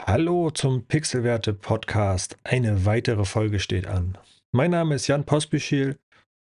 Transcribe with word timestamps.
Hallo 0.00 0.50
zum 0.50 0.86
Pixelwerte 0.86 1.54
Podcast. 1.54 2.36
Eine 2.44 2.84
weitere 2.84 3.24
Folge 3.24 3.60
steht 3.60 3.86
an. 3.86 4.18
Mein 4.50 4.70
Name 4.70 4.94
ist 4.94 5.06
Jan 5.06 5.24
Pospischil 5.24 5.98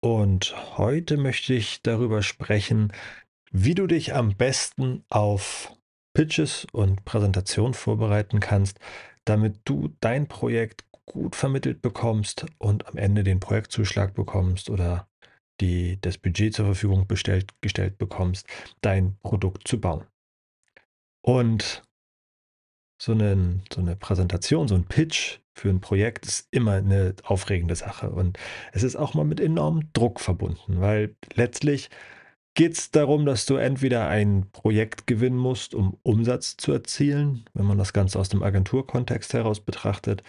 und 0.01 0.54
heute 0.79 1.16
möchte 1.16 1.54
ich 1.54 1.83
darüber 1.83 2.22
sprechen, 2.22 2.93
wie 3.53 3.75
du 3.75 3.87
dich 3.87 4.14
am 4.14 4.35
besten 4.35 5.04
auf 5.11 5.72
Pitches 6.14 6.67
und 6.72 7.04
Präsentationen 7.04 7.75
vorbereiten 7.75 8.40
kannst, 8.40 8.80
damit 9.24 9.60
du 9.64 9.94
dein 10.00 10.26
Projekt 10.28 10.84
gut 11.04 11.37
vermittelt 11.37 11.82
bekommst 11.82 12.46
und 12.58 12.87
am 12.88 12.96
Ende 12.96 13.22
den 13.22 13.40
Projektzuschlag 13.40 14.14
bekommst 14.14 14.71
oder 14.71 15.08
die, 15.60 16.00
das 16.00 16.18
Budget 16.18 16.55
zur 16.55 16.66
Verfügung 16.66 17.06
bestellt, 17.06 17.52
gestellt 17.60 17.98
bekommst, 17.98 18.46
dein 18.80 19.16
Produkt 19.23 19.68
zu 19.68 19.80
bauen. 19.80 20.05
Und 21.23 21.82
so, 22.98 23.12
einen, 23.12 23.62
so 23.73 23.80
eine 23.80 23.96
Präsentation, 23.96 24.68
so 24.68 24.74
ein 24.74 24.84
Pitch 24.84 25.38
für 25.55 25.70
ein 25.70 25.80
Projekt 25.80 26.27
ist 26.27 26.48
immer 26.50 26.73
eine 26.73 27.14
aufregende 27.24 27.77
Sache. 27.77 28.10
Und 28.10 28.38
es 28.72 28.82
ist 28.82 28.96
auch 28.96 29.14
mal 29.14 29.24
mit 29.24 29.41
enormem 29.41 29.92
Druck 29.92 30.20
verbunden, 30.20 30.80
weil 30.80 31.16
letztlich 31.34 31.91
geht 32.55 32.72
es 32.72 32.91
darum, 32.91 33.27
dass 33.27 33.46
du 33.46 33.56
entweder 33.56 34.09
ein 34.09 34.46
Projekt 34.50 35.06
gewinnen 35.06 35.36
musst, 35.36 35.74
um 35.74 35.98
Umsatz 36.02 36.56
zu 36.56 36.72
erzielen, 36.72 37.45
wenn 37.55 37.66
man 37.66 37.78
das 37.78 37.92
Ganze 37.92 38.19
aus 38.19 38.30
dem 38.30 38.42
Agenturkontext 38.42 39.34
heraus 39.34 39.60
betrachtet. 39.60 40.22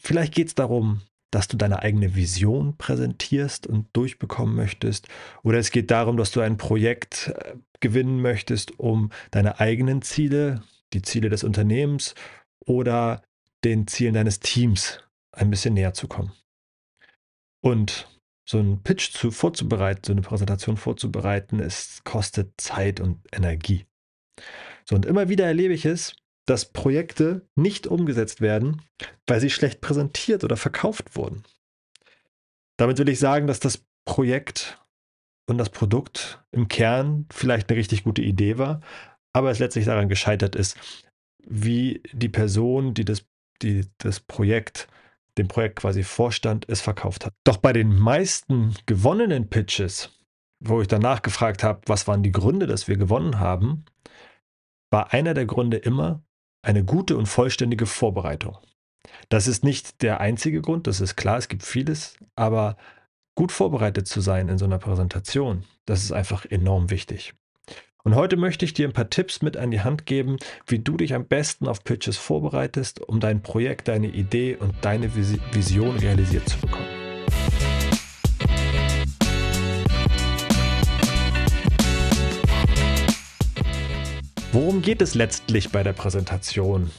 Vielleicht 0.00 0.34
geht 0.34 0.48
es 0.48 0.54
darum, 0.54 1.02
dass 1.30 1.48
du 1.48 1.56
deine 1.56 1.82
eigene 1.82 2.14
Vision 2.14 2.76
präsentierst 2.76 3.66
und 3.66 3.88
durchbekommen 3.92 4.54
möchtest. 4.54 5.08
Oder 5.42 5.58
es 5.58 5.70
geht 5.70 5.90
darum, 5.90 6.16
dass 6.16 6.30
du 6.30 6.40
ein 6.40 6.56
Projekt 6.56 7.32
äh, 7.34 7.54
gewinnen 7.80 8.22
möchtest, 8.22 8.78
um 8.78 9.10
deine 9.30 9.60
eigenen 9.60 10.02
Ziele 10.02 10.62
die 10.92 11.02
Ziele 11.02 11.28
des 11.28 11.44
Unternehmens 11.44 12.14
oder 12.60 13.22
den 13.64 13.86
Zielen 13.86 14.14
deines 14.14 14.40
Teams 14.40 15.00
ein 15.32 15.50
bisschen 15.50 15.74
näher 15.74 15.94
zu 15.94 16.08
kommen. 16.08 16.32
Und 17.60 18.08
so 18.44 18.58
einen 18.58 18.82
Pitch 18.82 19.12
zu, 19.12 19.30
vorzubereiten, 19.30 20.02
so 20.04 20.12
eine 20.12 20.22
Präsentation 20.22 20.76
vorzubereiten, 20.76 21.60
es 21.60 22.02
kostet 22.04 22.58
Zeit 22.58 22.98
und 23.00 23.20
Energie. 23.32 23.86
So, 24.84 24.96
und 24.96 25.04
immer 25.04 25.28
wieder 25.28 25.46
erlebe 25.46 25.74
ich 25.74 25.84
es, 25.84 26.16
dass 26.46 26.72
Projekte 26.72 27.46
nicht 27.56 27.86
umgesetzt 27.86 28.40
werden, 28.40 28.80
weil 29.26 29.40
sie 29.40 29.50
schlecht 29.50 29.82
präsentiert 29.82 30.44
oder 30.44 30.56
verkauft 30.56 31.14
wurden. 31.14 31.42
Damit 32.78 32.96
will 32.98 33.08
ich 33.10 33.18
sagen, 33.18 33.46
dass 33.46 33.60
das 33.60 33.84
Projekt 34.06 34.82
und 35.46 35.58
das 35.58 35.68
Produkt 35.68 36.42
im 36.50 36.68
Kern 36.68 37.26
vielleicht 37.30 37.68
eine 37.68 37.78
richtig 37.78 38.04
gute 38.04 38.22
Idee 38.22 38.56
war, 38.56 38.80
aber 39.32 39.50
es 39.50 39.58
letztlich 39.58 39.84
daran 39.84 40.08
gescheitert 40.08 40.56
ist, 40.56 40.76
wie 41.46 42.02
die 42.12 42.28
Person, 42.28 42.94
die 42.94 43.04
das, 43.04 43.26
die 43.62 43.86
das 43.98 44.20
Projekt, 44.20 44.88
dem 45.38 45.48
Projekt 45.48 45.76
quasi 45.76 46.02
vorstand, 46.02 46.68
es 46.68 46.80
verkauft 46.80 47.24
hat. 47.24 47.34
Doch 47.44 47.56
bei 47.58 47.72
den 47.72 47.96
meisten 47.96 48.74
gewonnenen 48.86 49.48
Pitches, 49.48 50.10
wo 50.60 50.80
ich 50.80 50.88
danach 50.88 51.22
gefragt 51.22 51.62
habe, 51.62 51.80
was 51.86 52.06
waren 52.08 52.22
die 52.22 52.32
Gründe, 52.32 52.66
dass 52.66 52.88
wir 52.88 52.96
gewonnen 52.96 53.38
haben, 53.38 53.84
war 54.90 55.12
einer 55.12 55.34
der 55.34 55.46
Gründe 55.46 55.76
immer 55.76 56.22
eine 56.62 56.84
gute 56.84 57.16
und 57.16 57.26
vollständige 57.26 57.86
Vorbereitung. 57.86 58.58
Das 59.28 59.46
ist 59.46 59.64
nicht 59.64 60.02
der 60.02 60.20
einzige 60.20 60.60
Grund, 60.60 60.86
das 60.86 61.00
ist 61.00 61.16
klar, 61.16 61.38
es 61.38 61.48
gibt 61.48 61.62
vieles, 61.62 62.16
aber 62.34 62.76
gut 63.36 63.52
vorbereitet 63.52 64.08
zu 64.08 64.20
sein 64.20 64.48
in 64.48 64.58
so 64.58 64.64
einer 64.64 64.78
Präsentation, 64.78 65.64
das 65.86 66.02
ist 66.02 66.12
einfach 66.12 66.44
enorm 66.44 66.90
wichtig. 66.90 67.34
Und 68.04 68.14
heute 68.14 68.36
möchte 68.36 68.64
ich 68.64 68.74
dir 68.74 68.86
ein 68.86 68.92
paar 68.92 69.10
Tipps 69.10 69.42
mit 69.42 69.56
an 69.56 69.72
die 69.72 69.80
Hand 69.80 70.06
geben, 70.06 70.36
wie 70.66 70.78
du 70.78 70.96
dich 70.96 71.14
am 71.14 71.26
besten 71.26 71.66
auf 71.66 71.82
Pitches 71.82 72.16
vorbereitest, 72.16 73.00
um 73.00 73.18
dein 73.18 73.42
Projekt, 73.42 73.88
deine 73.88 74.06
Idee 74.06 74.54
und 74.54 74.72
deine 74.82 75.14
Vision 75.16 75.96
realisiert 75.96 76.48
zu 76.48 76.58
bekommen. 76.58 76.86
Worum 84.52 84.80
geht 84.80 85.02
es 85.02 85.16
letztlich 85.16 85.70
bei 85.72 85.82
der 85.82 85.92
Präsentation 85.92 86.92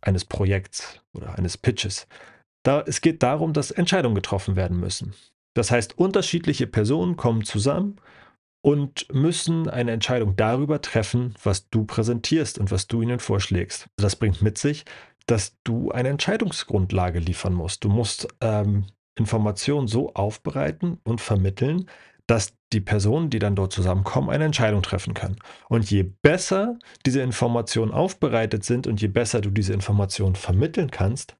eines 0.00 0.24
Projekts 0.24 0.98
oder 1.12 1.36
eines 1.38 1.58
Pitches? 1.58 2.06
Da, 2.62 2.82
es 2.86 3.02
geht 3.02 3.22
darum, 3.22 3.52
dass 3.52 3.70
Entscheidungen 3.70 4.14
getroffen 4.14 4.56
werden 4.56 4.80
müssen. 4.80 5.12
Das 5.52 5.70
heißt, 5.70 5.98
unterschiedliche 5.98 6.66
Personen 6.66 7.16
kommen 7.16 7.44
zusammen 7.44 7.98
und 8.62 9.12
müssen 9.12 9.68
eine 9.68 9.90
Entscheidung 9.90 10.36
darüber 10.36 10.80
treffen, 10.80 11.34
was 11.42 11.68
du 11.68 11.84
präsentierst 11.84 12.58
und 12.58 12.70
was 12.70 12.86
du 12.86 13.02
ihnen 13.02 13.18
vorschlägst. 13.18 13.88
Das 13.96 14.16
bringt 14.16 14.40
mit 14.40 14.56
sich, 14.56 14.84
dass 15.26 15.56
du 15.64 15.90
eine 15.90 16.08
Entscheidungsgrundlage 16.08 17.18
liefern 17.18 17.54
musst. 17.54 17.84
Du 17.84 17.88
musst 17.88 18.28
ähm, 18.40 18.86
Informationen 19.16 19.88
so 19.88 20.14
aufbereiten 20.14 20.98
und 21.04 21.20
vermitteln, 21.20 21.88
dass 22.26 22.54
die 22.72 22.80
Personen, 22.80 23.30
die 23.30 23.40
dann 23.40 23.56
dort 23.56 23.72
zusammenkommen, 23.72 24.30
eine 24.30 24.44
Entscheidung 24.44 24.82
treffen 24.82 25.12
können. 25.12 25.36
Und 25.68 25.90
je 25.90 26.04
besser 26.04 26.78
diese 27.04 27.20
Informationen 27.20 27.92
aufbereitet 27.92 28.64
sind 28.64 28.86
und 28.86 29.00
je 29.00 29.08
besser 29.08 29.40
du 29.40 29.50
diese 29.50 29.74
Informationen 29.74 30.36
vermitteln 30.36 30.90
kannst, 30.90 31.36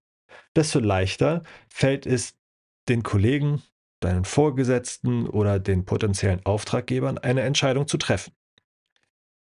desto 0.54 0.80
leichter 0.80 1.44
fällt 1.68 2.04
es 2.04 2.36
den 2.88 3.02
Kollegen, 3.02 3.62
deinen 4.04 4.24
Vorgesetzten 4.24 5.26
oder 5.26 5.58
den 5.58 5.84
potenziellen 5.84 6.44
Auftraggebern 6.44 7.18
eine 7.18 7.42
Entscheidung 7.42 7.86
zu 7.86 7.96
treffen. 7.96 8.32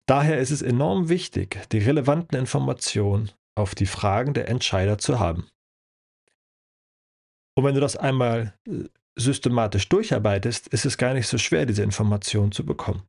Daher 0.08 0.40
ist 0.40 0.52
es 0.52 0.62
enorm 0.62 1.10
wichtig, 1.10 1.68
die 1.72 1.80
relevanten 1.80 2.38
Informationen 2.38 3.32
auf 3.56 3.74
die 3.76 3.88
Fragen 3.88 4.34
der 4.34 4.48
Entscheider 4.50 4.98
zu 4.98 5.20
haben. 5.20 5.50
Und 7.58 7.64
wenn 7.64 7.74
du 7.74 7.82
das 7.82 7.96
einmal 7.96 8.54
äh, 8.68 8.84
systematisch 9.16 9.88
durcharbeitest, 9.90 10.68
ist 10.68 10.86
es 10.86 10.98
gar 10.98 11.14
nicht 11.14 11.28
so 11.28 11.38
schwer, 11.38 11.66
diese 11.66 11.84
Informationen 11.84 12.52
zu 12.52 12.66
bekommen. 12.66 13.04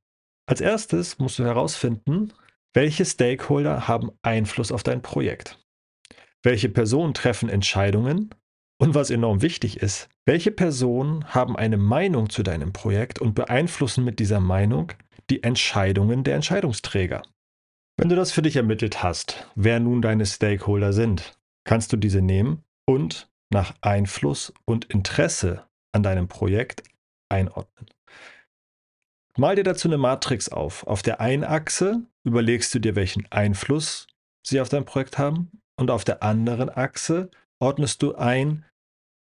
Als 0.49 0.61
erstes 0.61 1.19
musst 1.19 1.39
du 1.39 1.45
herausfinden, 1.45 2.33
welche 2.73 3.05
Stakeholder 3.05 3.89
haben 3.89 4.13
Einfluss 4.23 4.71
auf 4.71 4.83
dein 4.83 5.03
Projekt. 5.03 5.59
Welche 6.43 6.69
Personen 6.69 7.15
treffen 7.15 7.49
Entscheidungen 7.49 8.31
und 8.79 8.95
was 8.95 9.11
enorm 9.11 9.43
wichtig 9.43 9.79
ist, 9.79 10.09
welche 10.25 10.51
Personen 10.51 11.25
haben 11.35 11.57
eine 11.57 11.77
Meinung 11.77 12.31
zu 12.31 12.43
deinem 12.43 12.73
Projekt 12.73 13.21
und 13.21 13.35
beeinflussen 13.35 14.05
mit 14.05 14.19
dieser 14.19 14.41
Meinung 14.41 14.93
die 15.31 15.43
Entscheidungen 15.43 16.25
der 16.25 16.35
Entscheidungsträger? 16.35 17.23
Wenn 17.97 18.09
du 18.09 18.17
das 18.17 18.33
für 18.33 18.43
dich 18.43 18.57
ermittelt 18.57 19.03
hast, 19.03 19.51
wer 19.55 19.81
nun 19.81 20.03
deine 20.03 20.27
Stakeholder 20.27 20.93
sind, 20.93 21.39
kannst 21.65 21.93
du 21.93 21.97
diese 21.97 22.21
nehmen 22.21 22.63
und 22.87 23.31
nach 23.51 23.75
Einfluss 23.81 24.53
und 24.67 24.87
Interesse 24.87 25.65
an 25.93 26.03
deinem 26.03 26.29
Projekt 26.29 26.83
einordnen. 27.31 27.87
Mal 29.39 29.57
dir 29.57 29.65
dazu 29.65 29.89
eine 29.89 29.99
Matrix 29.99 30.49
auf. 30.49 30.87
Auf 30.87 31.03
der 31.03 31.21
einen 31.21 31.45
Achse 31.45 32.03
überlegst 32.25 32.75
du 32.75 32.79
dir, 32.79 32.97
welchen 32.97 33.31
Einfluss 33.31 34.07
sie 34.47 34.61
auf 34.61 34.69
dein 34.69 34.85
Projekt 34.85 35.19
haben 35.19 35.51
und 35.77 35.91
auf 35.91 36.05
der 36.05 36.23
anderen 36.23 36.71
Achse 36.71 37.31
ordnest 37.59 38.03
du 38.03 38.15
ein, 38.15 38.65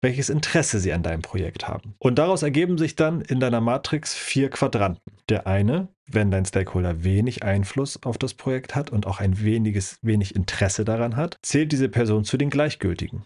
welches 0.02 0.28
Interesse 0.28 0.80
sie 0.80 0.92
an 0.92 1.02
deinem 1.02 1.22
Projekt 1.22 1.66
haben. 1.66 1.94
Und 1.98 2.18
daraus 2.18 2.42
ergeben 2.42 2.76
sich 2.76 2.94
dann 2.94 3.22
in 3.22 3.40
deiner 3.40 3.60
Matrix 3.60 4.14
vier 4.14 4.50
Quadranten. 4.50 5.16
Der 5.30 5.46
eine, 5.46 5.88
wenn 6.06 6.30
dein 6.30 6.44
Stakeholder 6.44 7.02
wenig 7.02 7.42
Einfluss 7.42 8.02
auf 8.02 8.18
das 8.18 8.34
Projekt 8.34 8.74
hat 8.74 8.90
und 8.90 9.06
auch 9.06 9.18
ein 9.18 9.40
weniges, 9.40 9.98
wenig 10.02 10.36
Interesse 10.36 10.84
daran 10.84 11.16
hat, 11.16 11.38
zählt 11.42 11.72
diese 11.72 11.88
Person 11.88 12.24
zu 12.24 12.36
den 12.36 12.50
Gleichgültigen. 12.50 13.24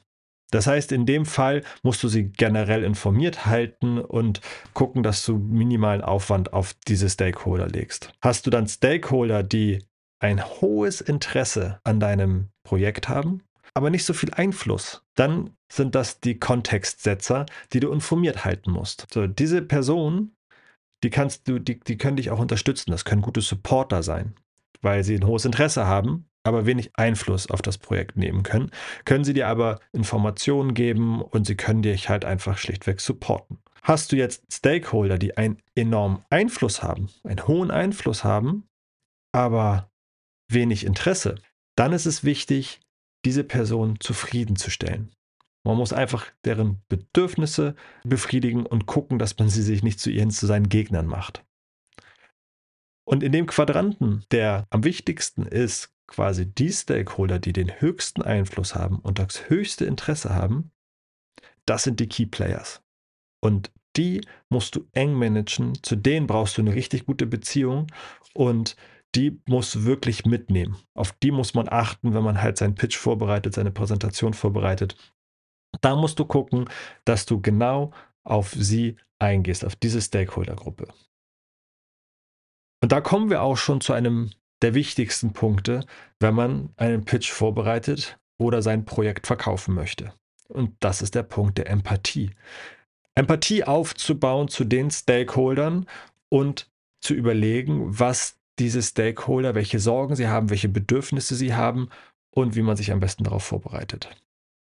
Das 0.50 0.66
heißt, 0.66 0.92
in 0.92 1.04
dem 1.04 1.26
Fall 1.26 1.62
musst 1.82 2.02
du 2.02 2.08
sie 2.08 2.30
generell 2.30 2.84
informiert 2.84 3.44
halten 3.44 3.98
und 3.98 4.40
gucken, 4.72 5.02
dass 5.02 5.24
du 5.26 5.36
minimalen 5.36 6.00
Aufwand 6.00 6.52
auf 6.52 6.74
diese 6.86 7.10
Stakeholder 7.10 7.68
legst. 7.68 8.12
Hast 8.22 8.46
du 8.46 8.50
dann 8.50 8.66
Stakeholder, 8.66 9.42
die 9.42 9.84
ein 10.20 10.42
hohes 10.44 11.00
Interesse 11.00 11.80
an 11.84 12.00
deinem 12.00 12.48
Projekt 12.62 13.08
haben, 13.08 13.42
aber 13.74 13.90
nicht 13.90 14.04
so 14.04 14.12
viel 14.12 14.32
Einfluss, 14.32 15.02
dann 15.14 15.56
sind 15.70 15.94
das 15.94 16.20
die 16.20 16.38
Kontextsetzer, 16.38 17.46
die 17.72 17.80
du 17.80 17.90
informiert 17.90 18.44
halten 18.44 18.70
musst. 18.70 19.06
So, 19.12 19.26
diese 19.26 19.62
Personen, 19.62 20.36
die 21.02 21.10
kannst 21.10 21.48
du, 21.48 21.58
die, 21.58 21.78
die 21.80 21.96
können 21.96 22.16
dich 22.16 22.30
auch 22.30 22.40
unterstützen. 22.40 22.90
Das 22.90 23.04
können 23.04 23.22
gute 23.22 23.40
Supporter 23.40 24.02
sein, 24.02 24.34
weil 24.80 25.04
sie 25.04 25.16
ein 25.16 25.26
hohes 25.26 25.44
Interesse 25.44 25.86
haben, 25.86 26.28
aber 26.42 26.66
wenig 26.66 26.90
Einfluss 26.94 27.50
auf 27.50 27.62
das 27.62 27.78
Projekt 27.78 28.16
nehmen 28.16 28.42
können. 28.42 28.70
Können 29.04 29.24
sie 29.24 29.34
dir 29.34 29.48
aber 29.48 29.80
Informationen 29.92 30.74
geben 30.74 31.22
und 31.22 31.46
sie 31.46 31.56
können 31.56 31.82
dich 31.82 32.08
halt 32.08 32.24
einfach 32.24 32.58
schlichtweg 32.58 33.00
supporten. 33.00 33.58
Hast 33.82 34.12
du 34.12 34.16
jetzt 34.16 34.52
Stakeholder, 34.52 35.18
die 35.18 35.36
einen 35.36 35.58
enormen 35.74 36.24
Einfluss 36.30 36.82
haben, 36.82 37.08
einen 37.24 37.46
hohen 37.46 37.70
Einfluss 37.70 38.24
haben, 38.24 38.68
aber 39.32 39.90
wenig 40.50 40.84
Interesse, 40.84 41.36
dann 41.76 41.92
ist 41.92 42.06
es 42.06 42.24
wichtig, 42.24 42.80
diese 43.28 43.44
Person 43.44 44.00
zufriedenzustellen. 44.00 45.10
Man 45.62 45.76
muss 45.76 45.92
einfach 45.92 46.32
deren 46.46 46.80
Bedürfnisse 46.88 47.76
befriedigen 48.02 48.64
und 48.64 48.86
gucken, 48.86 49.18
dass 49.18 49.36
man 49.38 49.50
sie 49.50 49.60
sich 49.60 49.82
nicht 49.82 50.00
zu 50.00 50.08
ihren, 50.08 50.30
zu 50.30 50.46
seinen 50.46 50.70
Gegnern 50.70 51.04
macht. 51.04 51.44
Und 53.04 53.22
in 53.22 53.32
dem 53.32 53.44
Quadranten, 53.44 54.24
der 54.30 54.66
am 54.70 54.82
wichtigsten 54.82 55.42
ist, 55.42 55.92
quasi 56.06 56.46
die 56.46 56.72
Stakeholder, 56.72 57.38
die 57.38 57.52
den 57.52 57.82
höchsten 57.82 58.22
Einfluss 58.22 58.74
haben 58.74 58.98
und 58.98 59.18
das 59.18 59.50
höchste 59.50 59.84
Interesse 59.84 60.34
haben, 60.34 60.70
das 61.66 61.82
sind 61.82 62.00
die 62.00 62.08
Key 62.08 62.24
Players. 62.24 62.82
Und 63.42 63.70
die 63.94 64.22
musst 64.48 64.74
du 64.74 64.88
eng 64.92 65.12
managen, 65.12 65.74
zu 65.82 65.96
denen 65.96 66.26
brauchst 66.26 66.56
du 66.56 66.62
eine 66.62 66.74
richtig 66.74 67.04
gute 67.04 67.26
Beziehung 67.26 67.88
und 68.32 68.74
die 69.14 69.40
musst 69.46 69.74
du 69.74 69.84
wirklich 69.84 70.26
mitnehmen. 70.26 70.76
Auf 70.94 71.12
die 71.12 71.30
muss 71.30 71.54
man 71.54 71.68
achten, 71.68 72.14
wenn 72.14 72.22
man 72.22 72.42
halt 72.42 72.58
seinen 72.58 72.74
Pitch 72.74 72.96
vorbereitet, 72.96 73.54
seine 73.54 73.70
Präsentation 73.70 74.34
vorbereitet. 74.34 74.96
Da 75.80 75.96
musst 75.96 76.18
du 76.18 76.24
gucken, 76.24 76.68
dass 77.04 77.26
du 77.26 77.40
genau 77.40 77.92
auf 78.24 78.52
sie 78.52 78.96
eingehst, 79.18 79.64
auf 79.64 79.76
diese 79.76 80.00
Stakeholder-Gruppe. 80.00 80.88
Und 82.82 82.92
da 82.92 83.00
kommen 83.00 83.30
wir 83.30 83.42
auch 83.42 83.56
schon 83.56 83.80
zu 83.80 83.92
einem 83.92 84.30
der 84.62 84.74
wichtigsten 84.74 85.32
Punkte, 85.32 85.84
wenn 86.20 86.34
man 86.34 86.70
einen 86.76 87.04
Pitch 87.04 87.30
vorbereitet 87.30 88.18
oder 88.38 88.62
sein 88.62 88.84
Projekt 88.84 89.26
verkaufen 89.26 89.74
möchte. 89.74 90.12
Und 90.48 90.76
das 90.80 91.02
ist 91.02 91.14
der 91.14 91.22
Punkt 91.22 91.58
der 91.58 91.68
Empathie. 91.68 92.30
Empathie 93.14 93.64
aufzubauen 93.64 94.48
zu 94.48 94.64
den 94.64 94.90
Stakeholdern 94.90 95.86
und 96.28 96.70
zu 97.00 97.14
überlegen, 97.14 97.98
was 97.98 98.37
diese 98.58 98.82
Stakeholder, 98.82 99.54
welche 99.54 99.78
Sorgen 99.78 100.16
sie 100.16 100.28
haben, 100.28 100.50
welche 100.50 100.68
Bedürfnisse 100.68 101.34
sie 101.34 101.54
haben 101.54 101.88
und 102.34 102.56
wie 102.56 102.62
man 102.62 102.76
sich 102.76 102.92
am 102.92 103.00
besten 103.00 103.24
darauf 103.24 103.44
vorbereitet. 103.44 104.08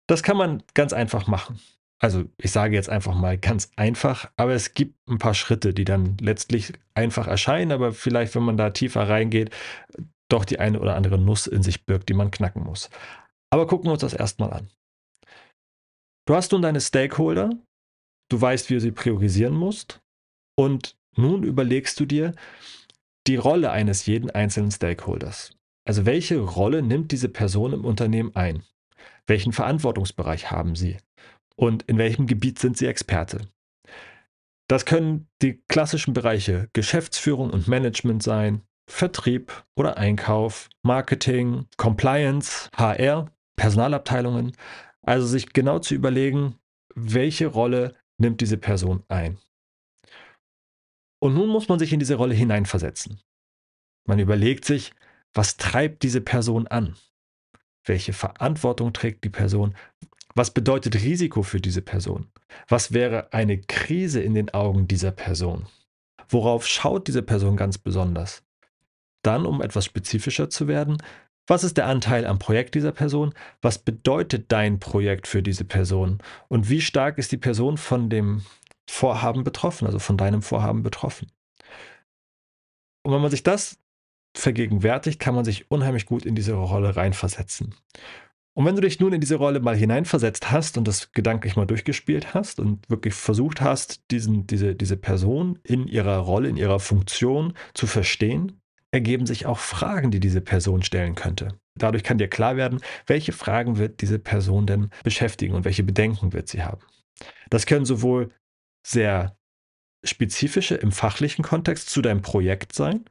Das 0.09 0.23
kann 0.23 0.37
man 0.37 0.63
ganz 0.75 0.93
einfach 0.93 1.27
machen. 1.27 1.61
Also 2.01 2.25
ich 2.39 2.53
sage 2.53 2.77
jetzt 2.77 2.89
einfach 2.89 3.15
mal 3.15 3.37
ganz 3.37 3.71
einfach, 3.77 4.31
aber 4.37 4.53
es 4.53 4.75
gibt 4.75 4.95
ein 5.09 5.19
paar 5.19 5.35
Schritte, 5.35 5.75
die 5.75 5.85
dann 5.85 6.17
letztlich 6.21 6.73
einfach 6.95 7.27
erscheinen, 7.27 7.73
aber 7.73 7.93
vielleicht, 7.93 8.35
wenn 8.35 8.45
man 8.45 8.57
da 8.57 8.71
tiefer 8.71 9.09
reingeht, 9.09 9.51
doch 10.29 10.45
die 10.45 10.61
eine 10.61 10.81
oder 10.81 10.95
andere 10.95 11.19
Nuss 11.19 11.47
in 11.47 11.63
sich 11.63 11.85
birgt, 11.85 12.09
die 12.09 12.15
man 12.15 12.31
knacken 12.31 12.63
muss. 12.63 12.89
Aber 13.51 13.67
gucken 13.67 13.87
wir 13.87 13.93
uns 13.93 14.03
das 14.03 14.15
erstmal 14.15 14.53
an. 14.53 14.71
Du 16.27 16.35
hast 16.35 16.53
nun 16.53 16.63
deine 16.63 16.81
Stakeholder, 16.81 17.51
du 18.31 18.41
weißt, 18.41 18.71
wie 18.71 18.75
du 18.75 18.81
sie 18.81 18.93
priorisieren 18.93 19.55
musst 19.55 20.01
und 20.57 20.97
nun 21.17 21.43
überlegst 21.43 21.99
du 21.99 22.07
dir 22.07 22.35
die 23.29 23.37
Rolle 23.37 23.71
eines 23.71 24.07
jeden 24.07 24.31
einzelnen 24.31 24.71
Stakeholders. 24.71 25.53
Also 25.87 26.07
welche 26.07 26.39
Rolle 26.39 26.83
nimmt 26.83 27.13
diese 27.13 27.29
Person 27.29 27.75
im 27.75 27.85
Unternehmen 27.85 28.35
ein? 28.35 28.63
Welchen 29.27 29.53
Verantwortungsbereich 29.53 30.51
haben 30.51 30.75
sie? 30.75 30.97
Und 31.55 31.83
in 31.85 31.99
welchem 31.99 32.27
Gebiet 32.27 32.59
sind 32.59 32.79
sie 32.79 32.87
Experte? 32.87 33.49
Das 34.69 34.85
können 34.87 35.29
die 35.43 35.63
klassischen 35.69 36.15
Bereiche 36.15 36.69
Geschäftsführung 36.73 37.51
und 37.51 37.69
Management 37.69 38.23
sein, 38.23 38.63
Vertrieb 38.91 39.65
oder 39.77 39.99
Einkauf, 39.99 40.69
Marketing, 40.83 41.67
Compliance, 41.77 42.71
HR, 42.77 43.31
Personalabteilungen. 43.57 44.53
Also 45.03 45.27
sich 45.27 45.53
genau 45.53 45.79
zu 45.79 45.95
überlegen, 45.95 46.57
welche 46.95 47.47
Rolle 47.47 47.95
nimmt 48.19 48.41
diese 48.41 48.57
Person 48.57 49.03
ein. 49.09 49.39
Und 51.21 51.35
nun 51.35 51.49
muss 51.49 51.69
man 51.69 51.79
sich 51.79 51.93
in 51.93 51.99
diese 51.99 52.15
Rolle 52.15 52.35
hineinversetzen. 52.35 53.21
Man 54.07 54.19
überlegt 54.19 54.65
sich, 54.65 54.93
was 55.35 55.57
treibt 55.57 56.03
diese 56.03 56.21
Person 56.21 56.67
an? 56.67 56.97
Welche 57.85 58.13
Verantwortung 58.13 58.93
trägt 58.93 59.25
die 59.25 59.31
Person? 59.31 59.75
Was 60.35 60.53
bedeutet 60.53 61.03
Risiko 61.03 61.43
für 61.43 61.61
diese 61.61 61.83
Person? 61.83 62.31
Was 62.69 62.93
wäre 62.93 63.33
eine 63.33 63.59
Krise 63.59 64.21
in 64.21 64.35
den 64.35 64.51
Augen 64.51 64.87
dieser 64.87 65.11
Person? 65.11 65.67
Worauf 66.29 66.67
schaut 66.67 67.09
diese 67.09 67.23
Person 67.23 67.57
ganz 67.57 67.79
besonders? 67.79 68.45
Dann, 69.23 69.47
um 69.47 69.63
etwas 69.63 69.85
spezifischer 69.85 70.49
zu 70.51 70.69
werden, 70.69 70.99
was 71.49 71.65
ist 71.65 71.79
der 71.79 71.87
Anteil 71.87 72.27
am 72.27 72.39
Projekt 72.39 72.75
dieser 72.75 72.93
Person? 72.93 73.33
Was 73.63 73.79
bedeutet 73.79 74.53
dein 74.53 74.79
Projekt 74.81 75.27
für 75.27 75.43
diese 75.43 75.65
Person? 75.65 76.19
Und 76.49 76.69
wie 76.69 76.83
stark 76.83 77.17
ist 77.17 77.33
die 77.33 77.39
Person 77.39 77.79
von 77.79 78.11
dem 78.11 78.45
Vorhaben 78.89 79.45
betroffen, 79.45 79.87
also 79.87 79.99
von 79.99 80.17
deinem 80.17 80.43
Vorhaben 80.43 80.83
betroffen? 80.83 81.31
Und 83.03 83.13
wenn 83.13 83.21
man 83.21 83.31
sich 83.31 83.43
das 83.43 83.79
vergegenwärtigt, 84.37 85.21
kann 85.21 85.35
man 85.35 85.45
sich 85.45 85.71
unheimlich 85.71 86.07
gut 86.07 86.25
in 86.25 86.35
diese 86.35 86.55
Rolle 86.55 86.97
reinversetzen. 86.97 87.75
Und 88.55 88.65
wenn 88.65 88.75
du 88.75 88.81
dich 88.81 88.99
nun 88.99 89.13
in 89.13 89.21
diese 89.21 89.37
Rolle 89.37 89.61
mal 89.61 89.77
hineinversetzt 89.77 90.51
hast 90.51 90.79
und 90.79 90.89
das 90.89 91.13
gedanklich 91.13 91.55
mal 91.55 91.67
durchgespielt 91.67 92.35
hast 92.35 92.59
und 92.59 92.91
wirklich 92.91 93.15
versucht 93.15 93.61
hast, 93.61 94.11
diesen, 94.11 94.49
diese, 94.49 94.75
diese 94.75 94.97
Person 94.97 95.61
in 95.63 95.87
ihrer 95.87 96.17
Rolle, 96.19 96.49
in 96.49 96.57
ihrer 96.57 96.81
Funktion 96.81 97.55
zu 97.75 97.87
verstehen, 97.87 98.61
ergeben 98.91 99.27
sich 99.27 99.47
auch 99.47 99.59
Fragen, 99.59 100.11
die 100.11 100.19
diese 100.19 100.41
Person 100.41 100.83
stellen 100.83 101.15
könnte. 101.15 101.59
Dadurch 101.77 102.03
kann 102.03 102.19
dir 102.19 102.29
klar 102.29 102.57
werden, 102.57 102.81
welche 103.07 103.33
Fragen 103.33 103.79
wird 103.79 104.01
diese 104.01 104.19
Person 104.19 104.67
denn 104.67 104.91
beschäftigen 105.05 105.55
und 105.55 105.65
welche 105.65 105.85
Bedenken 105.85 106.33
wird 106.33 106.49
sie 106.49 106.65
haben. 106.65 106.83
Das 107.51 107.67
können 107.67 107.85
sowohl 107.85 108.31
sehr 108.91 109.37
spezifische 110.05 110.75
im 110.75 110.93
fachlichen 110.93 111.45
Kontext 111.45 111.91
zu 111.91 112.03
deinem 112.03 112.23
Projekt 112.23 112.73
sein. 112.75 113.05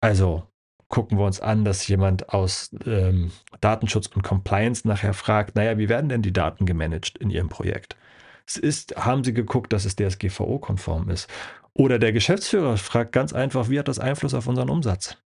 Also 0.00 0.46
gucken 0.88 1.18
wir 1.18 1.24
uns 1.24 1.40
an, 1.40 1.64
dass 1.64 1.86
jemand 1.88 2.30
aus 2.30 2.70
ähm, 2.84 3.32
Datenschutz 3.60 4.06
und 4.08 4.22
Compliance 4.22 4.86
nachher 4.86 5.14
fragt, 5.14 5.56
naja, 5.56 5.78
wie 5.78 5.88
werden 5.88 6.08
denn 6.08 6.22
die 6.22 6.32
Daten 6.32 6.64
gemanagt 6.66 7.18
in 7.18 7.30
Ihrem 7.30 7.48
Projekt? 7.48 7.96
Es 8.46 8.56
ist, 8.56 8.96
haben 8.96 9.24
Sie 9.24 9.34
geguckt, 9.34 9.72
dass 9.72 9.84
es 9.84 9.96
DSGVO-konform 9.96 11.10
ist? 11.10 11.28
Oder 11.72 11.98
der 11.98 12.12
Geschäftsführer 12.12 12.76
fragt 12.76 13.12
ganz 13.12 13.32
einfach, 13.32 13.68
wie 13.68 13.78
hat 13.78 13.88
das 13.88 13.98
Einfluss 13.98 14.34
auf 14.34 14.46
unseren 14.46 14.70
Umsatz? 14.70 15.18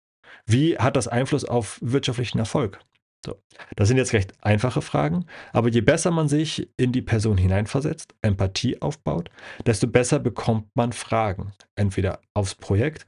Wie 0.46 0.78
hat 0.78 0.96
das 0.96 1.08
Einfluss 1.08 1.44
auf 1.44 1.78
wirtschaftlichen 1.82 2.38
Erfolg? 2.38 2.81
So. 3.25 3.37
Das 3.76 3.88
sind 3.88 3.97
jetzt 3.97 4.12
recht 4.12 4.32
einfache 4.43 4.81
Fragen, 4.81 5.26
aber 5.53 5.69
je 5.69 5.81
besser 5.81 6.11
man 6.11 6.29
sich 6.29 6.70
in 6.76 6.93
die 6.93 7.03
Person 7.03 7.37
hineinversetzt, 7.37 8.15
Empathie 8.23 8.81
aufbaut, 8.81 9.31
desto 9.67 9.87
besser 9.87 10.19
bekommt 10.19 10.69
man 10.75 10.93
Fragen. 10.93 11.53
Entweder 11.75 12.20
aufs 12.35 12.55
Projekt 12.55 13.06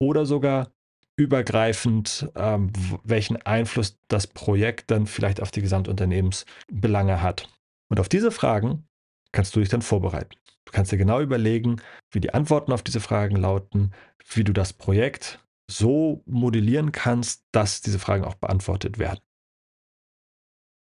oder 0.00 0.24
sogar 0.24 0.70
übergreifend, 1.16 2.30
ähm, 2.34 2.72
welchen 3.04 3.36
Einfluss 3.42 3.98
das 4.08 4.26
Projekt 4.26 4.90
dann 4.90 5.06
vielleicht 5.06 5.42
auf 5.42 5.50
die 5.50 5.60
Gesamtunternehmensbelange 5.60 7.22
hat. 7.22 7.48
Und 7.90 8.00
auf 8.00 8.08
diese 8.08 8.30
Fragen 8.30 8.86
kannst 9.32 9.54
du 9.54 9.60
dich 9.60 9.68
dann 9.68 9.82
vorbereiten. 9.82 10.34
Du 10.64 10.72
kannst 10.72 10.92
dir 10.92 10.98
genau 10.98 11.20
überlegen, 11.20 11.82
wie 12.10 12.20
die 12.20 12.32
Antworten 12.32 12.72
auf 12.72 12.82
diese 12.82 13.00
Fragen 13.00 13.36
lauten, 13.36 13.92
wie 14.32 14.44
du 14.44 14.52
das 14.52 14.72
Projekt 14.72 15.40
so 15.70 16.22
modellieren 16.26 16.92
kannst, 16.92 17.44
dass 17.52 17.80
diese 17.80 17.98
Fragen 17.98 18.24
auch 18.24 18.34
beantwortet 18.34 18.98
werden. 18.98 19.20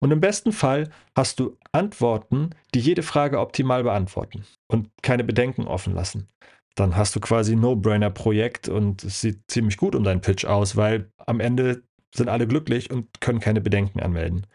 Und 0.03 0.11
im 0.11 0.21
besten 0.21 0.53
Fall 0.53 0.91
hast 1.15 1.41
du 1.41 1.59
Antworten, 1.73 2.51
die 2.75 2.81
jede 2.81 3.03
Frage 3.03 3.39
optimal 3.39 3.83
beantworten 3.83 4.45
und 4.67 4.89
keine 5.03 5.25
Bedenken 5.25 5.67
offen 5.67 5.95
lassen. 5.95 6.29
Dann 6.75 6.97
hast 6.97 7.15
du 7.15 7.21
quasi 7.21 7.53
ein 7.53 7.61
No-Brainer-Projekt 7.61 8.69
und 8.69 9.05
es 9.05 9.21
sieht 9.21 9.43
ziemlich 9.49 9.77
gut 9.77 9.95
um 9.95 10.05
deinen 10.05 10.23
Pitch 10.23 10.47
aus, 10.47 10.77
weil 10.77 11.11
am 11.27 11.41
Ende 11.41 11.83
sind 12.15 12.29
alle 12.29 12.47
glücklich 12.47 12.91
und 12.91 13.21
können 13.21 13.41
keine 13.41 13.61
Bedenken 13.61 14.01
anmelden. 14.01 14.47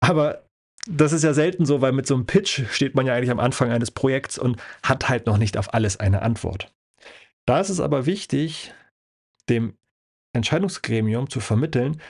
Aber 0.00 0.46
das 0.86 1.12
ist 1.12 1.24
ja 1.24 1.34
selten 1.34 1.66
so, 1.66 1.80
weil 1.80 1.92
mit 1.92 2.06
so 2.06 2.14
einem 2.14 2.26
Pitch 2.26 2.62
steht 2.70 2.94
man 2.94 3.06
ja 3.06 3.14
eigentlich 3.14 3.30
am 3.30 3.40
Anfang 3.40 3.70
eines 3.70 3.90
Projekts 3.90 4.38
und 4.38 4.60
hat 4.82 5.08
halt 5.08 5.26
noch 5.26 5.38
nicht 5.38 5.56
auf 5.56 5.72
alles 5.74 5.98
eine 5.98 6.22
Antwort. 6.22 6.72
Da 7.46 7.60
ist 7.60 7.68
es 7.68 7.80
aber 7.80 8.06
wichtig, 8.06 8.72
dem 9.48 9.76
Entscheidungsgremium 10.34 11.28
zu 11.30 11.40
vermitteln, 11.40 12.00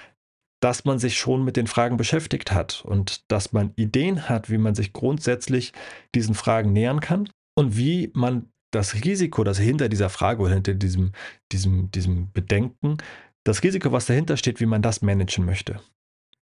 dass 0.64 0.86
man 0.86 0.98
sich 0.98 1.18
schon 1.18 1.44
mit 1.44 1.58
den 1.58 1.66
Fragen 1.66 1.98
beschäftigt 1.98 2.50
hat 2.50 2.86
und 2.86 3.30
dass 3.30 3.52
man 3.52 3.74
Ideen 3.76 4.30
hat, 4.30 4.48
wie 4.48 4.56
man 4.56 4.74
sich 4.74 4.94
grundsätzlich 4.94 5.74
diesen 6.14 6.34
Fragen 6.34 6.72
nähern 6.72 7.00
kann 7.00 7.28
und 7.54 7.76
wie 7.76 8.10
man 8.14 8.50
das 8.70 8.94
Risiko, 8.94 9.44
das 9.44 9.58
hinter 9.58 9.90
dieser 9.90 10.08
Frage 10.08 10.40
oder 10.40 10.54
hinter 10.54 10.72
diesem, 10.72 11.12
diesem, 11.52 11.90
diesem 11.90 12.32
Bedenken, 12.32 12.96
das 13.44 13.62
Risiko, 13.62 13.92
was 13.92 14.06
dahinter 14.06 14.38
steht, 14.38 14.58
wie 14.58 14.64
man 14.64 14.80
das 14.80 15.02
managen 15.02 15.44
möchte. 15.44 15.80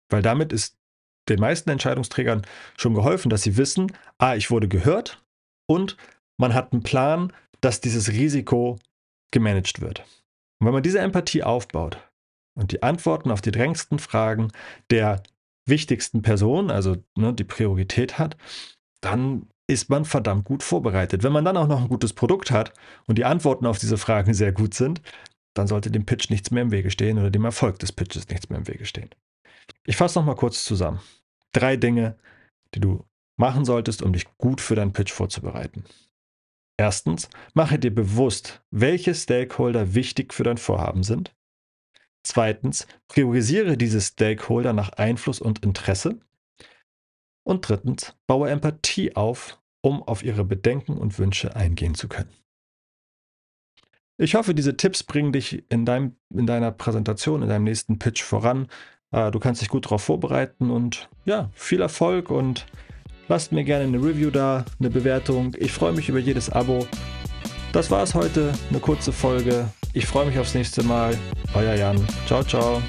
Weil 0.09 0.23
damit 0.23 0.55
ist 0.55 0.79
den 1.29 1.39
meisten 1.39 1.69
Entscheidungsträgern 1.69 2.47
schon 2.79 2.95
geholfen, 2.95 3.29
dass 3.29 3.43
sie 3.43 3.59
wissen, 3.59 3.93
ah, 4.17 4.37
ich 4.37 4.51
wurde 4.51 4.69
gehört 4.69 5.23
und 5.69 5.99
man 6.39 6.55
hat 6.55 6.73
einen 6.73 6.83
Plan, 6.83 7.31
dass 7.61 7.83
dieses 7.83 8.09
Risiko 8.09 8.79
gemanagt 9.33 9.83
wird. 9.83 10.01
Und 10.61 10.67
wenn 10.67 10.73
man 10.73 10.83
diese 10.83 11.01
Empathie 11.01 11.43
aufbaut 11.43 12.08
und 12.59 12.73
die 12.73 12.83
Antworten 12.83 13.31
auf 13.31 13.41
die 13.41 13.53
drängendsten 13.53 13.99
Fragen 13.99 14.49
der 14.91 15.23
wichtigsten 15.67 16.23
Person, 16.23 16.71
also 16.71 16.97
ne, 17.17 17.33
die 17.33 17.45
Priorität 17.45 18.19
hat, 18.19 18.37
dann 19.01 19.49
ist 19.71 19.91
man 19.91 20.05
verdammt 20.05 20.45
gut 20.45 20.63
vorbereitet. 20.63 21.23
Wenn 21.23 21.33
man 21.33 21.45
dann 21.45 21.57
auch 21.57 21.69
noch 21.69 21.81
ein 21.81 21.89
gutes 21.89 22.15
Produkt 22.15 22.51
hat 22.51 22.73
und 23.07 23.19
die 23.19 23.25
Antworten 23.25 23.67
auf 23.67 23.79
diese 23.79 23.99
Fragen 23.99 24.35
sehr 24.35 24.51
gut 24.51 24.75
sind, 24.75 25.03
dann 25.55 25.67
sollte 25.67 25.91
dem 25.91 26.07
Pitch 26.07 26.31
nichts 26.31 26.51
mehr 26.51 26.63
im 26.63 26.71
Wege 26.71 26.91
stehen 26.91 27.19
oder 27.19 27.31
dem 27.31 27.45
Erfolg 27.45 27.79
des 27.79 27.93
Pitches 27.93 28.29
nichts 28.29 28.49
mehr 28.49 28.59
im 28.59 28.69
Wege 28.69 28.87
stehen. 28.87 29.11
Ich 29.85 29.97
fasse 29.97 30.19
noch 30.19 30.27
mal 30.27 30.35
kurz 30.35 30.65
zusammen. 30.65 31.01
Drei 31.53 31.77
Dinge, 31.77 32.17
die 32.75 32.81
du 32.81 33.05
machen 33.37 33.65
solltest, 33.65 34.03
um 34.03 34.13
dich 34.13 34.27
gut 34.39 34.61
für 34.61 34.75
deinen 34.75 34.93
Pitch 34.93 35.13
vorzubereiten. 35.13 35.85
Erstens, 36.77 37.29
mache 37.55 37.79
dir 37.79 37.95
bewusst, 37.95 38.63
welche 38.71 39.15
Stakeholder 39.15 39.95
wichtig 39.95 40.33
für 40.33 40.45
dein 40.45 40.59
Vorhaben 40.59 41.03
sind. 41.03 41.35
Zweitens, 42.23 42.87
priorisiere 43.09 43.77
diese 43.77 44.01
Stakeholder 44.01 44.73
nach 44.73 44.91
Einfluss 44.91 45.41
und 45.41 45.65
Interesse. 45.65 46.21
Und 47.45 47.69
drittens, 47.69 48.15
baue 48.27 48.51
Empathie 48.51 49.17
auf, 49.17 49.59
um 49.81 50.03
auf 50.03 50.23
ihre 50.23 50.45
Bedenken 50.45 50.99
und 50.99 51.19
Wünsche 51.19 51.57
eingehen 51.57 51.95
zu 51.95 52.09
können. 52.09 52.31
Ich 54.21 54.35
hoffe, 54.35 54.55
diese 54.55 54.77
Tipps 54.77 55.05
bringen 55.05 55.33
dich 55.33 55.65
in, 55.71 55.85
deinem, 55.85 56.17
in 56.35 56.47
deiner 56.47 56.73
Präsentation, 56.73 57.41
in 57.41 57.49
deinem 57.49 57.65
nächsten 57.65 57.99
Pitch 58.01 58.23
voran. 58.23 58.67
Äh, 59.13 59.31
du 59.31 59.39
kannst 59.39 59.63
dich 59.63 59.69
gut 59.69 59.87
darauf 59.87 60.03
vorbereiten 60.03 60.71
und 60.71 61.09
ja, 61.25 61.51
viel 61.55 61.81
Erfolg 61.81 62.31
und 62.31 62.67
lasst 63.29 63.53
mir 63.53 63.63
gerne 63.63 63.85
eine 63.85 63.99
Review 63.99 64.31
da, 64.31 64.65
eine 64.81 64.91
Bewertung. 64.91 65.55
Ich 65.59 65.73
freue 65.73 65.93
mich 65.93 66.09
über 66.09 66.19
jedes 66.19 66.51
Abo. 66.51 66.87
Das 67.73 67.91
war 67.91 68.03
es 68.03 68.15
heute, 68.15 68.53
eine 68.71 68.81
kurze 68.81 69.13
Folge. 69.13 69.69
Ich 69.99 70.07
freue 70.07 70.27
mich 70.27 70.39
aufs 70.39 70.55
nächste 70.55 70.85
Mal. 70.85 71.19
Euer 71.55 71.75
Jan. 71.75 71.99
Ciao, 72.25 72.45
ciao. 72.45 72.81